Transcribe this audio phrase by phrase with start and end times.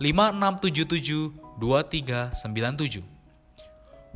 [0.00, 3.04] 5677 2397.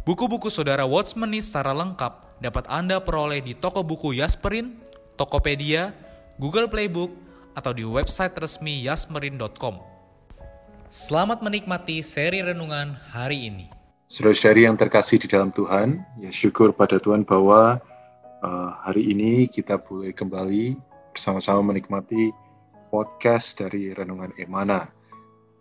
[0.09, 4.81] Buku-buku saudara Watchmeni secara lengkap dapat Anda peroleh di toko buku Yasmerin,
[5.21, 5.93] Tokopedia,
[6.41, 7.13] Google Playbook,
[7.53, 9.77] atau di website resmi yasmerin.com.
[10.89, 13.67] Selamat menikmati seri renungan hari ini.
[14.09, 17.77] Saudara-saudari yang terkasih di dalam Tuhan, ya syukur pada Tuhan bahwa
[18.41, 20.81] uh, hari ini kita boleh kembali
[21.13, 22.33] bersama-sama menikmati
[22.95, 24.94] podcast dari Renungan Emana.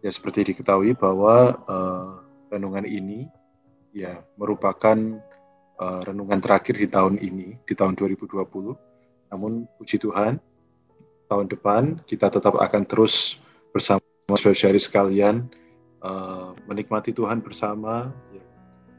[0.03, 2.19] Ya seperti diketahui bahwa uh,
[2.51, 3.31] renungan ini
[3.95, 4.99] ya merupakan
[5.79, 8.43] uh, renungan terakhir di tahun ini, di tahun 2020.
[9.31, 10.43] Namun puji Tuhan,
[11.31, 13.39] tahun depan kita tetap akan terus
[13.71, 15.47] bersama saudara-saudari sekalian
[16.03, 18.43] uh, menikmati Tuhan bersama, ya,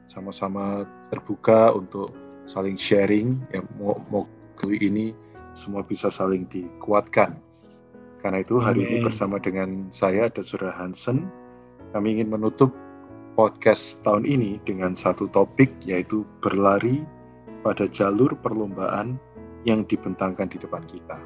[0.08, 2.16] sama-sama terbuka untuk
[2.48, 3.44] saling sharing.
[3.52, 4.24] Ya, mau, mau
[4.72, 5.12] ini
[5.52, 7.36] semua bisa saling dikuatkan
[8.24, 8.88] karena itu hari Amen.
[8.88, 11.28] ini bersama dengan saya ada Surya Hansen,
[11.92, 12.72] kami ingin menutup
[13.36, 17.04] podcast tahun ini dengan satu topik yaitu berlari
[17.60, 19.20] pada jalur perlombaan
[19.68, 21.20] yang dibentangkan di depan kita.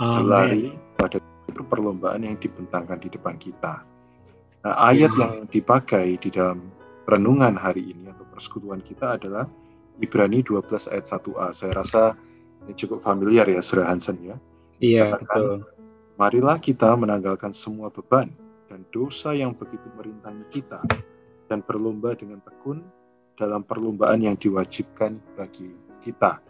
[0.00, 0.24] Amen.
[0.24, 0.64] Berlari
[0.96, 3.84] pada jalur perlombaan yang dibentangkan di depan kita.
[4.64, 5.20] Nah, ayat ya.
[5.20, 6.64] yang dipakai di dalam
[7.12, 9.44] renungan hari ini atau persekutuan kita adalah
[10.00, 10.64] Ibrani 12
[10.96, 11.52] ayat 1a.
[11.52, 12.16] Saya rasa
[12.64, 14.40] ini cukup familiar ya Surya Hansen ya.
[14.80, 15.75] Iya, betul
[16.16, 18.32] Marilah kita menanggalkan semua beban
[18.72, 20.80] dan dosa yang begitu merintangi kita
[21.52, 22.80] dan berlomba dengan tekun
[23.36, 26.40] dalam perlombaan yang diwajibkan bagi kita.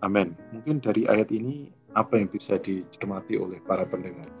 [0.00, 0.32] Amin.
[0.56, 4.32] Mungkin dari ayat ini apa yang bisa dicermati oleh para pendengar?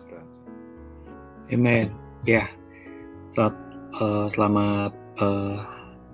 [1.52, 1.92] Amin.
[2.24, 2.48] Ya.
[3.28, 3.56] Selamat,
[4.00, 5.60] uh, selamat uh,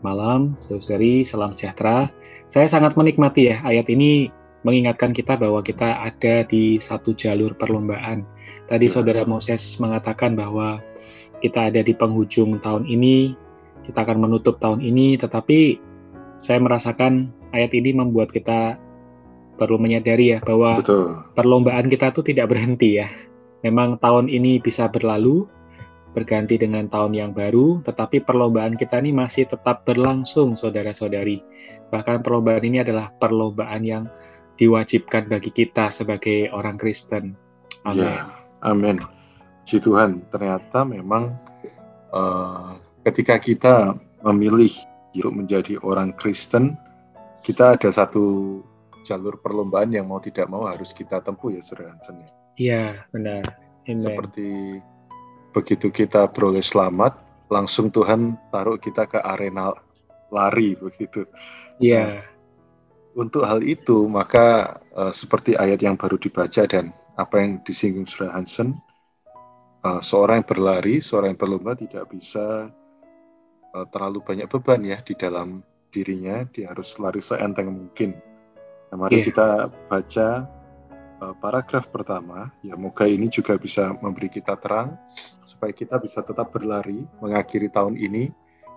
[0.03, 1.23] malam, saudari.
[1.23, 2.11] Salam sejahtera.
[2.51, 4.35] Saya sangat menikmati ya ayat ini
[4.67, 8.27] mengingatkan kita bahwa kita ada di satu jalur perlombaan
[8.67, 8.93] Tadi ya.
[8.99, 10.83] saudara Moses mengatakan bahwa
[11.39, 13.39] kita ada di penghujung tahun ini,
[13.87, 15.79] kita akan menutup tahun ini, tetapi
[16.43, 18.77] saya merasakan ayat ini membuat kita
[19.59, 21.19] perlu menyadari ya bahwa Betul.
[21.35, 23.11] perlombaan kita tuh tidak berhenti ya.
[23.67, 25.51] Memang tahun ini bisa berlalu,
[26.15, 31.43] berganti dengan tahun yang baru, tetapi perlombaan kita ini masih tetap berlangsung, saudara-saudari.
[31.91, 34.07] Bahkan perlombaan ini adalah perlombaan yang
[34.59, 37.35] diwajibkan bagi kita sebagai orang Kristen.
[37.83, 38.07] Amin.
[38.07, 38.38] Ya.
[38.63, 38.99] Amin.
[39.63, 41.37] Puji Tuhan, ternyata memang
[42.17, 43.93] uh, ketika kita
[44.25, 44.73] memilih
[45.19, 46.79] untuk menjadi orang Kristen,
[47.45, 48.59] kita ada satu
[49.05, 52.23] jalur perlombaan yang mau tidak mau harus kita tempuh ya, Saudara Hansen.
[52.23, 52.31] Ya.
[52.59, 53.45] Iya, benar.
[53.89, 54.03] Amen.
[54.03, 54.81] Seperti
[55.53, 57.17] begitu kita beroleh selamat,
[57.49, 59.73] langsung Tuhan taruh kita ke arena
[60.29, 61.25] lari begitu.
[61.81, 62.21] Iya.
[62.21, 62.25] Nah,
[63.19, 68.31] untuk hal itu, maka uh, seperti ayat yang baru dibaca dan apa yang disinggung Surah
[68.31, 68.79] Hansen,
[69.83, 72.71] uh, seorang yang berlari, seorang yang berlomba tidak bisa
[73.75, 78.15] uh, terlalu banyak beban ya di dalam dirinya, dia harus lari seenteng mungkin.
[78.89, 79.27] Nah, mari yeah.
[79.27, 79.49] kita
[79.91, 80.29] baca
[81.20, 84.94] uh, paragraf pertama, ya moga ini juga bisa memberi kita terang
[85.43, 88.31] supaya kita bisa tetap berlari mengakhiri tahun ini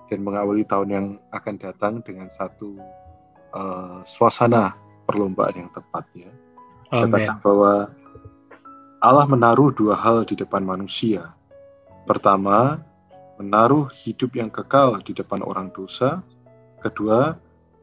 [0.09, 2.75] dan mengawali tahun yang akan datang dengan satu
[3.53, 6.31] uh, suasana perlombaan yang tepat ya.
[6.91, 7.87] Katakan bahwa
[9.01, 11.33] Allah menaruh dua hal di depan manusia.
[12.05, 12.77] Pertama,
[13.41, 16.21] menaruh hidup yang kekal di depan orang dosa.
[16.85, 17.33] Kedua,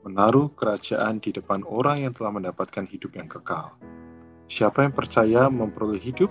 [0.07, 3.75] menaruh kerajaan di depan orang yang telah mendapatkan hidup yang kekal.
[4.47, 6.31] Siapa yang percaya memperoleh hidup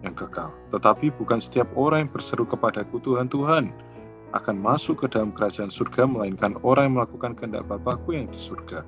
[0.00, 3.68] yang kekal, tetapi bukan setiap orang yang berseru kepadaku Tuhan Tuhan
[4.32, 8.80] akan masuk ke dalam kerajaan surga, melainkan orang yang melakukan kehendak Bapakku yang di surga.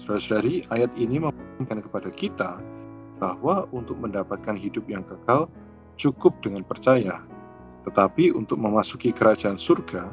[0.00, 2.56] Saudara-saudari, ayat ini memberikan kepada kita
[3.18, 5.46] bahwa untuk mendapatkan hidup yang kekal
[5.94, 7.22] cukup dengan percaya
[7.84, 10.08] Tetapi untuk memasuki kerajaan surga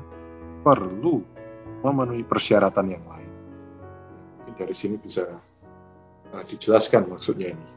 [0.61, 1.23] perlu
[1.81, 3.31] memenuhi persyaratan yang lain.
[4.43, 5.39] Mungkin dari sini bisa
[6.35, 7.67] uh, dijelaskan maksudnya ini.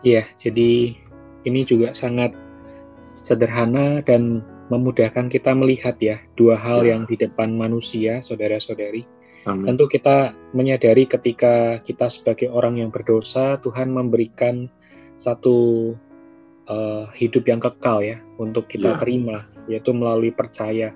[0.00, 0.96] Iya, jadi
[1.44, 2.32] ini juga sangat
[3.20, 4.40] sederhana dan
[4.72, 6.96] memudahkan kita melihat ya dua hal ya.
[6.96, 9.04] yang di depan manusia, saudara-saudari.
[9.44, 14.68] Tentu kita menyadari ketika kita sebagai orang yang berdosa, Tuhan memberikan
[15.16, 15.92] satu
[16.68, 18.98] uh, hidup yang kekal ya untuk kita ya.
[19.00, 20.92] terima, yaitu melalui percaya.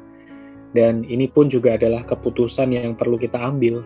[0.75, 3.81] Dan ini pun juga adalah keputusan yang perlu kita ambil.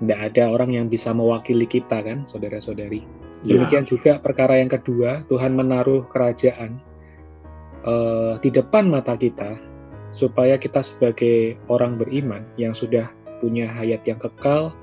[0.00, 3.04] Tidak ada orang yang bisa mewakili kita kan, saudara-saudari.
[3.44, 3.60] Ya.
[3.60, 6.80] Demikian juga perkara yang kedua, Tuhan menaruh kerajaan
[7.84, 9.60] uh, di depan mata kita
[10.16, 14.76] supaya kita sebagai orang beriman yang sudah punya hayat yang kekal,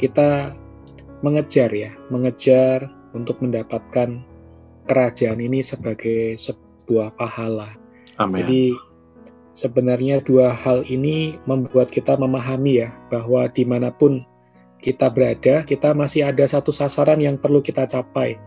[0.00, 0.56] kita
[1.20, 4.24] mengejar ya, mengejar untuk mendapatkan
[4.88, 7.76] kerajaan ini sebagai sebuah pahala.
[8.16, 8.42] Amin.
[8.42, 8.64] Jadi
[9.52, 14.24] sebenarnya dua hal ini membuat kita memahami ya bahwa di mana pun
[14.78, 18.38] kita berada, kita masih ada satu sasaran yang perlu kita capai.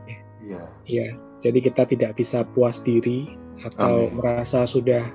[0.41, 0.63] Iya.
[0.87, 1.07] Ya,
[1.43, 3.27] jadi kita tidak bisa puas diri
[3.61, 4.17] atau Amin.
[4.17, 5.11] merasa sudah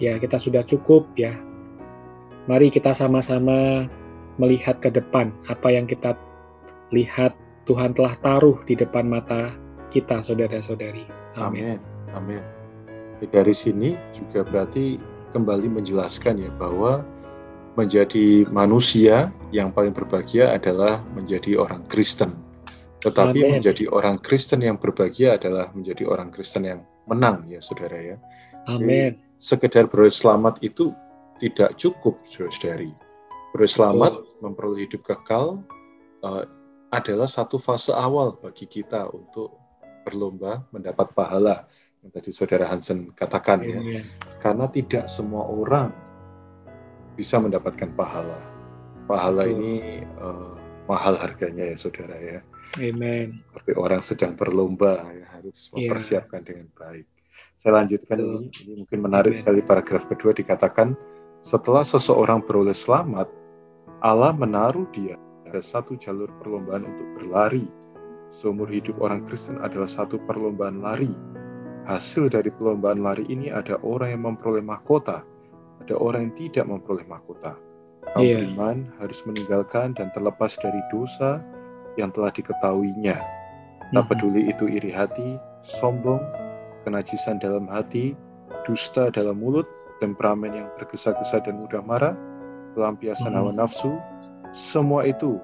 [0.00, 1.36] ya kita sudah cukup ya
[2.50, 3.86] Mari kita sama-sama
[4.34, 6.18] melihat ke depan apa yang kita
[6.90, 7.30] lihat
[7.70, 9.54] Tuhan telah taruh di depan mata
[9.94, 11.06] kita, saudara-saudari.
[11.38, 11.78] Amin.
[12.10, 12.42] Amin.
[13.22, 14.98] Dari sini juga berarti
[15.30, 17.06] kembali menjelaskan ya bahwa
[17.78, 22.34] menjadi manusia yang paling berbahagia adalah menjadi orang Kristen.
[22.98, 23.62] Tetapi Amen.
[23.62, 28.16] menjadi orang Kristen yang berbahagia adalah menjadi orang Kristen yang menang ya saudara ya.
[28.66, 29.22] Amin.
[29.40, 30.92] sekedar beroleh selamat itu
[31.40, 32.92] tidak cukup, saudari.
[33.50, 34.24] Beroleh selamat, oh.
[34.44, 35.64] memperoleh hidup kekal
[36.22, 36.44] uh,
[36.94, 39.56] adalah satu fase awal bagi kita untuk
[40.06, 41.66] berlomba mendapat pahala
[42.00, 43.78] yang tadi saudara Hansen katakan ya.
[43.80, 44.02] Iya.
[44.40, 45.92] Karena tidak semua orang
[47.18, 48.38] bisa mendapatkan pahala.
[49.04, 49.52] Pahala oh.
[49.52, 50.54] ini uh,
[50.88, 52.38] mahal harganya ya saudara ya.
[52.78, 53.36] Amen.
[53.36, 55.90] Seperti orang sedang berlomba ya, harus iya.
[55.90, 56.48] mempersiapkan yeah.
[56.48, 57.06] dengan baik.
[57.60, 59.40] Saya lanjutkan ini, ini mungkin menarik Amen.
[59.44, 60.96] sekali paragraf kedua dikatakan
[61.40, 63.24] setelah seseorang beroleh selamat,
[64.04, 65.16] Allah menaruh dia
[65.48, 67.64] pada satu jalur perlombaan untuk berlari.
[68.30, 71.10] Seumur hidup orang Kristen adalah satu perlombaan lari.
[71.88, 75.24] Hasil dari perlombaan lari ini ada orang yang memperoleh mahkota,
[75.82, 77.56] ada orang yang tidak memperoleh mahkota.
[78.14, 78.44] Kaum yeah.
[78.44, 81.40] beriman harus meninggalkan dan terlepas dari dosa
[81.96, 83.16] yang telah diketahuinya.
[83.16, 84.08] Tak mm-hmm.
[84.12, 86.20] peduli itu iri hati, sombong,
[86.84, 88.14] kenajisan dalam hati,
[88.68, 89.66] dusta dalam mulut,
[90.00, 92.16] temperamen yang tergesa-gesa dan mudah marah,
[92.74, 93.60] pelampiasan hawa hmm.
[93.60, 93.92] nafsu,
[94.50, 95.38] semua itu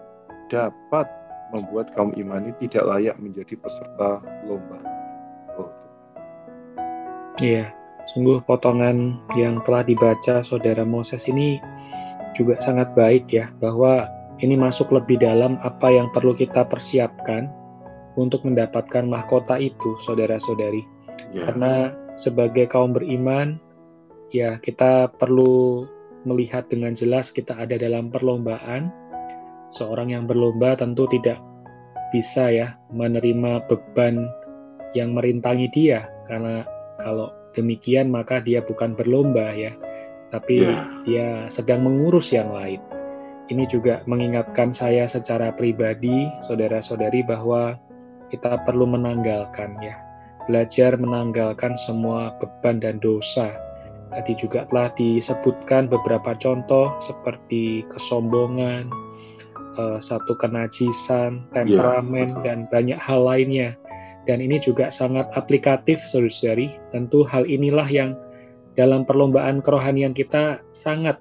[0.51, 1.07] dapat
[1.55, 4.19] membuat kaum imani tidak layak menjadi peserta
[4.49, 4.79] lomba.
[5.61, 5.71] Oh.
[7.39, 7.71] Iya,
[8.11, 11.63] sungguh potongan yang telah dibaca saudara Moses ini
[12.35, 14.11] juga sangat baik ya, bahwa
[14.43, 17.49] ini masuk lebih dalam apa yang perlu kita persiapkan
[18.17, 20.85] untuk mendapatkan mahkota itu, saudara-saudari.
[21.33, 21.49] Yeah.
[21.49, 21.73] Karena
[22.17, 23.61] sebagai kaum beriman,
[24.35, 25.87] ya kita perlu
[26.27, 28.91] melihat dengan jelas kita ada dalam perlombaan.
[29.71, 31.39] Seorang yang berlomba tentu tidak
[32.15, 34.31] bisa ya menerima beban
[34.95, 36.63] yang merintangi dia karena
[37.03, 39.75] kalau demikian maka dia bukan berlomba ya,
[40.31, 40.87] tapi yeah.
[41.07, 42.79] dia sedang mengurus yang lain.
[43.47, 47.79] Ini juga mengingatkan saya secara pribadi, saudara-saudari bahwa
[48.35, 49.95] kita perlu menanggalkan ya,
[50.51, 53.66] belajar menanggalkan semua beban dan dosa
[54.11, 58.87] Tadi juga telah disebutkan beberapa contoh seperti kesombongan,
[59.77, 63.75] uh, satu kenajisan, temperamen, ya, dan banyak hal lainnya.
[64.27, 66.75] Dan ini juga sangat aplikatif, saudari.
[66.91, 68.19] Tentu hal inilah yang
[68.75, 71.17] dalam perlombaan kerohanian kita sangat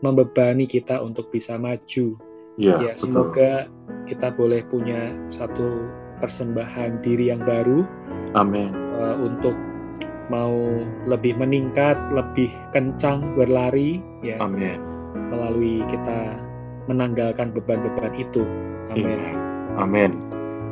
[0.00, 2.16] membebani kita untuk bisa maju.
[2.56, 3.68] Ya, ya semoga
[4.08, 5.90] kita boleh punya satu
[6.24, 7.84] persembahan diri yang baru.
[8.32, 8.72] Amin.
[8.96, 9.52] Uh, untuk
[10.28, 14.38] mau lebih meningkat, lebih kencang berlari ya.
[14.42, 14.82] Amin.
[15.30, 16.38] Melalui kita
[16.90, 18.42] menanggalkan beban-beban itu.
[18.94, 19.18] Amin.
[19.78, 20.12] Amin.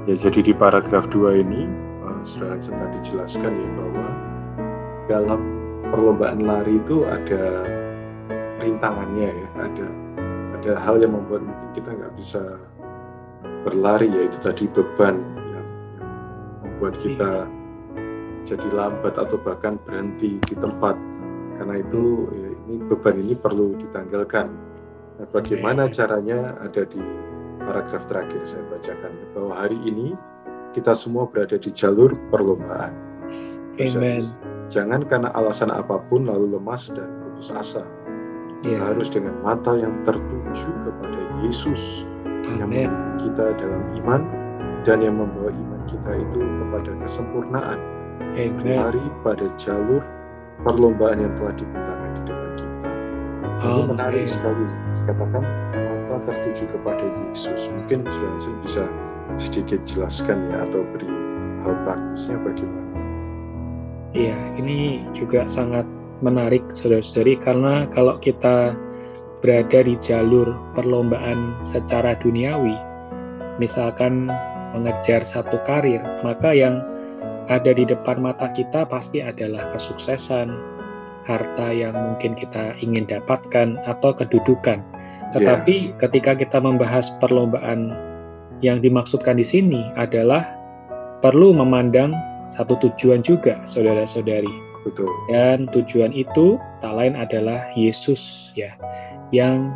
[0.05, 1.67] Ya jadi di paragraf 2 ini
[2.05, 4.07] uh, sudah sempat dijelaskan ya bahwa
[5.09, 5.41] dalam
[5.91, 7.65] perlombaan lari itu ada
[8.61, 9.87] rintangannya ya, ada
[10.61, 12.43] ada hal yang membuat mungkin kita nggak bisa
[13.65, 15.21] berlari yaitu tadi beban
[15.53, 16.09] yang, yang
[16.65, 17.64] membuat kita iya
[18.45, 20.95] jadi lambat atau bahkan berhenti di tempat.
[21.57, 24.47] Karena itu ya, ini beban ini perlu ditanggalkan.
[25.19, 27.01] Nah, bagaimana caranya ada di
[27.65, 30.13] paragraf terakhir saya bacakan bahwa hari ini
[30.75, 32.93] kita semua berada di jalur perlombaan.
[33.79, 34.27] Amen.
[34.69, 37.87] Jangan karena alasan apa pun lalu lemas dan putus asa.
[38.65, 38.81] Kita Ya.
[38.81, 42.09] harus dengan mata yang tertuju kepada Yesus
[42.49, 42.89] yang Amin.
[42.89, 44.21] membimbing kita dalam iman
[44.89, 47.79] dan yang membawa iman kita itu kepada kesempurnaan.
[48.35, 50.03] Berlari pada jalur
[50.67, 52.91] perlombaan yang telah dibentangkan di depan kita.
[53.45, 53.87] Ini Amin.
[53.95, 54.65] menarik sekali
[55.03, 55.45] dikatakan
[56.15, 57.71] mata tertuju kepada Yesus.
[57.75, 58.85] Mungkin Hansen bisa
[59.39, 61.11] sedikit jelaskan ya atau beri
[61.67, 62.91] hal praktisnya bagaimana.
[64.15, 65.83] Iya, ini juga sangat
[66.23, 68.79] menarik saudara-saudari karena kalau kita
[69.43, 72.79] berada di jalur perlombaan secara duniawi,
[73.59, 74.31] misalkan
[74.73, 76.79] mengejar satu karir, maka yang
[77.49, 80.53] ada di depan mata kita pasti adalah kesuksesan,
[81.25, 84.81] harta yang mungkin kita ingin dapatkan atau kedudukan.
[85.35, 87.91] Tetapi ketika kita membahas perlombaan
[88.63, 90.47] yang dimaksudkan di sini adalah
[91.21, 92.15] perlu memandang
[92.55, 94.53] satu tujuan juga, saudara-saudari.
[94.85, 95.09] Betul.
[95.33, 98.77] Dan tujuan itu tak lain adalah Yesus ya.
[99.33, 99.73] Yang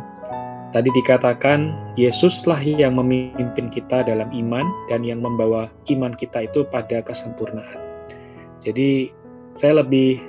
[0.71, 7.01] tadi dikatakan Yesuslah yang memimpin kita dalam iman dan yang membawa iman kita itu pada
[7.05, 7.79] kesempurnaan.
[8.61, 9.09] Jadi
[9.57, 10.21] saya lebih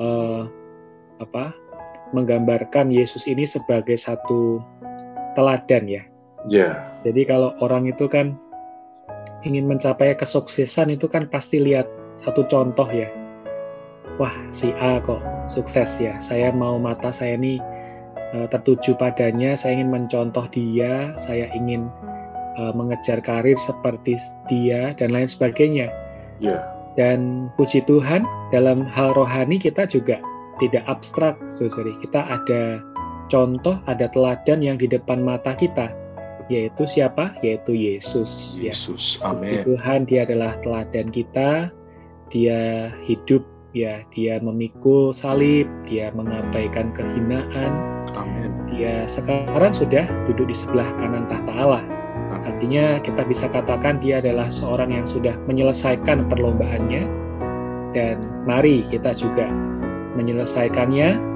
[0.00, 0.42] eh,
[1.20, 1.54] apa?
[2.10, 4.58] menggambarkan Yesus ini sebagai satu
[5.38, 6.02] teladan ya.
[6.48, 8.34] Ya, Jadi kalau orang itu kan
[9.44, 11.86] ingin mencapai kesuksesan itu kan pasti lihat
[12.18, 13.06] satu contoh ya.
[14.18, 16.16] Wah, si A kok sukses ya.
[16.18, 17.60] Saya mau mata saya ini
[18.30, 21.90] tertuju padanya, saya ingin mencontoh dia, saya ingin
[22.58, 24.14] eh, mengejar karir seperti
[24.46, 25.90] dia dan lain sebagainya.
[26.38, 26.62] ya,
[26.94, 28.22] Dan puji Tuhan,
[28.54, 30.22] dalam hal rohani kita juga
[30.62, 31.96] tidak abstrak, saudari.
[32.04, 32.84] Kita ada
[33.32, 35.90] contoh, ada teladan yang di depan mata kita,
[36.52, 37.34] yaitu siapa?
[37.40, 38.54] Yaitu Yesus.
[38.60, 38.70] Ya.
[38.70, 39.18] Yesus.
[39.18, 39.60] Puji Amin.
[39.64, 41.72] Tuhan, Dia adalah teladan kita.
[42.30, 43.42] Dia hidup,
[43.74, 48.50] ya, Dia memikul salib, Dia mengabaikan kehinaan, Amin.
[48.70, 51.84] Dia sekarang sudah duduk di sebelah kanan tahta Allah.
[52.40, 57.04] Artinya kita bisa katakan dia adalah seorang yang sudah menyelesaikan perlombaannya
[57.92, 59.50] dan mari kita juga
[60.16, 61.30] menyelesaikannya.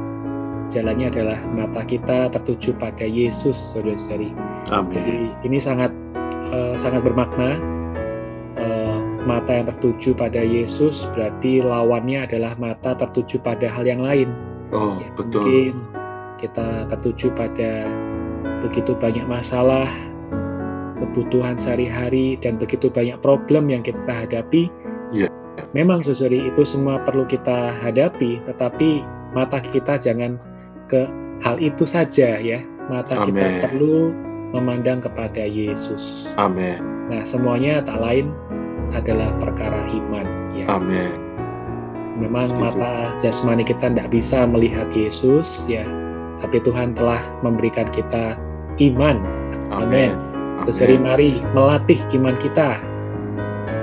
[0.72, 4.32] Jalannya adalah mata kita tertuju pada Yesus, saudara-saudari.
[4.72, 4.96] Amin.
[4.96, 5.92] Jadi ini sangat
[6.52, 7.60] eh, sangat bermakna.
[8.56, 8.96] Eh,
[9.28, 14.32] mata yang tertuju pada Yesus berarti lawannya adalah mata tertuju pada hal yang lain.
[14.72, 15.44] Oh, Ya, betul.
[15.44, 15.74] Mungkin
[16.44, 17.88] kita tertuju pada
[18.60, 19.88] begitu banyak masalah,
[21.00, 24.68] kebutuhan sehari-hari, dan begitu banyak problem yang kita hadapi.
[25.12, 25.28] Iya.
[25.72, 30.36] Memang, Susuri, itu semua perlu kita hadapi, tetapi mata kita jangan
[30.86, 31.08] ke
[31.42, 32.62] hal itu saja ya.
[32.92, 33.62] Mata kita Amin.
[33.64, 33.96] perlu
[34.52, 36.28] memandang kepada Yesus.
[36.36, 36.78] Amin.
[37.10, 38.30] Nah, semuanya tak lain
[38.94, 40.26] adalah perkara iman.
[40.54, 40.64] Ya.
[40.70, 41.10] Amin.
[42.14, 45.82] Memang mata jasmani kita tidak bisa melihat Yesus, ya,
[46.44, 48.36] tapi Tuhan telah memberikan kita
[48.84, 49.16] iman.
[49.72, 50.12] Amin.
[50.68, 52.78] Terus dari mari melatih iman kita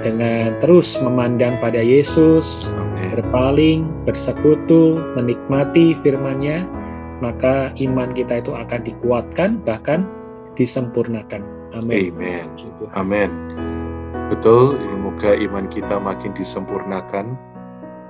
[0.06, 3.10] dengan terus memandang pada Yesus, Amin.
[3.18, 6.66] berpaling, bersekutu, menikmati firman-Nya,
[7.22, 10.06] maka iman kita itu akan dikuatkan bahkan
[10.58, 11.46] disempurnakan.
[11.78, 12.12] Amin.
[12.98, 13.30] Amin.
[14.32, 17.36] Betul, semoga iman kita makin disempurnakan.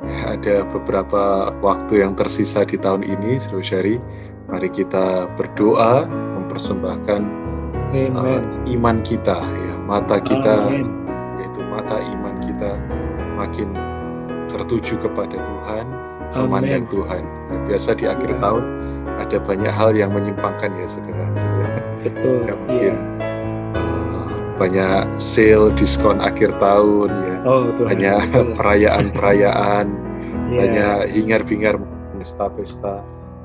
[0.01, 4.01] Ada beberapa waktu yang tersisa di tahun ini, Saudari.
[4.51, 7.21] Mari kita berdoa, mempersembahkan
[7.95, 8.11] Amin.
[8.13, 10.91] uh, iman kita, ya, mata kita, Amin.
[11.39, 12.75] yaitu mata iman kita
[13.39, 13.71] makin
[14.51, 15.85] tertuju kepada Tuhan,
[16.35, 16.83] memandang.
[16.91, 17.23] Tuhan.
[17.47, 18.39] Nah, biasa di akhir Ya.
[18.43, 18.63] tahun
[19.23, 21.27] ada banyak hal yang menyimpangkan ya, saudara.
[22.03, 22.43] Betul.
[22.43, 22.55] Ya, Iya.
[22.59, 22.93] mungkin
[23.71, 24.27] uh,
[24.59, 27.35] banyak sale, diskon akhir tahun, ya.
[27.47, 28.45] Oh, banyak Betul.
[28.59, 29.87] perayaan-perayaan,
[30.51, 30.59] Iya.
[30.59, 31.79] banyak hingar-bingar
[32.19, 32.99] pesta-pesta.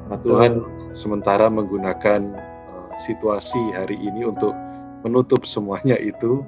[0.06, 0.62] Nah, Tuhan
[0.96, 2.32] sementara menggunakan
[2.72, 4.56] uh, situasi hari ini untuk
[5.04, 6.40] menutup semuanya itu.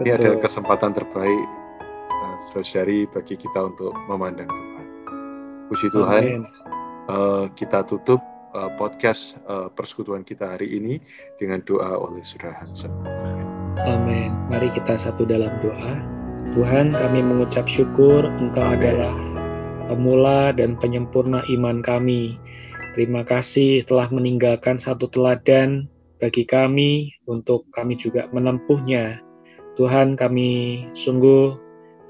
[0.00, 0.16] Ini Betul.
[0.16, 1.46] adalah kesempatan terbaik
[2.08, 4.86] uh, saudari bagi kita untuk memandang Tuhan.
[5.68, 6.24] Puji Tuhan,
[7.12, 8.24] uh, kita tutup
[8.56, 10.96] uh, podcast uh, persekutuan kita hari ini
[11.36, 12.92] dengan doa oleh Saudara Hansen.
[13.84, 14.32] Amin.
[14.48, 16.00] Mari kita satu dalam doa.
[16.52, 18.80] Tuhan, kami mengucap syukur Engkau Amin.
[18.80, 19.14] adalah
[19.88, 22.36] pemula dan penyempurna iman kami.
[22.92, 25.88] Terima kasih telah meninggalkan satu teladan
[26.20, 29.16] bagi kami untuk kami juga menempuhnya.
[29.80, 31.56] Tuhan, kami sungguh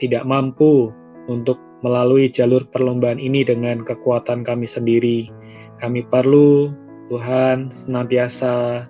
[0.03, 0.91] tidak mampu
[1.31, 5.31] untuk melalui jalur perlombaan ini dengan kekuatan kami sendiri.
[5.79, 6.75] Kami perlu
[7.07, 8.87] Tuhan senantiasa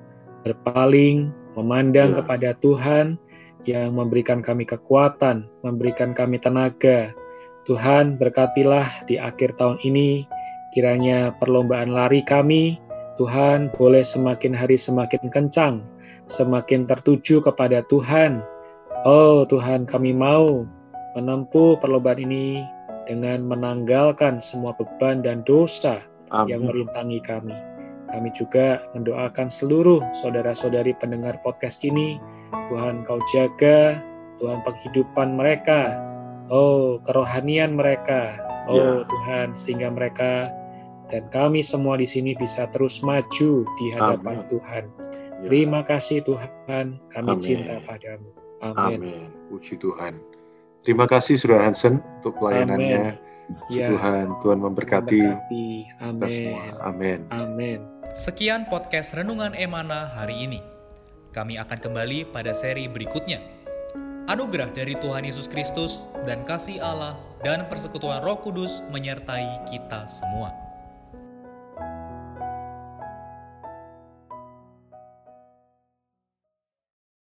[0.49, 1.29] berpaling,
[1.61, 2.25] memandang Ya.
[2.25, 3.21] kepada Tuhan
[3.69, 7.13] yang memberikan kami kekuatan, memberikan kami tenaga
[7.63, 10.27] Tuhan berkatilah di akhir tahun ini,
[10.73, 12.81] kiranya perlombaan lari kami,
[13.21, 15.85] Tuhan boleh semakin hari semakin kencang,
[16.33, 18.41] semakin tertuju kepada Tuhan.
[19.05, 20.65] Oh Tuhan kami mau
[21.13, 22.65] menempuh perlombaan ini
[23.05, 26.01] dengan menanggalkan semua beban dan dosa
[26.33, 26.49] Amin.
[26.57, 27.55] yang merintangi kami.
[28.13, 32.21] Kami juga mendoakan seluruh saudara-saudari pendengar podcast ini,
[32.69, 34.05] Tuhan kau jaga,
[34.37, 35.97] Tuhan penghidupan mereka,
[36.53, 38.37] oh kerohanian mereka,
[38.69, 39.09] oh yeah.
[39.09, 40.53] Tuhan sehingga mereka
[41.13, 44.49] dan kami semua di sini bisa terus maju di hadapan Amin.
[44.49, 44.85] Tuhan.
[44.89, 45.49] Ya.
[45.53, 47.45] Terima kasih Tuhan, kami Amin.
[47.45, 48.29] cinta padamu.
[48.65, 48.99] Amin.
[49.05, 49.29] Amin.
[49.53, 50.17] Puji Tuhan.
[50.89, 53.21] Terima kasih Saudara Hansen untuk pelayanannya.
[53.69, 53.93] Puji ya.
[53.93, 55.69] Tuhan, Tuhan memberkati, memberkati.
[56.01, 56.17] Amin.
[56.17, 56.63] kita semua.
[56.89, 57.19] Amin.
[57.29, 57.79] Amin.
[58.17, 60.65] Sekian podcast Renungan Emana hari ini.
[61.37, 63.45] Kami akan kembali pada seri berikutnya.
[64.31, 70.72] Anugerah dari Tuhan Yesus Kristus dan kasih Allah dan persekutuan Roh Kudus menyertai kita semua.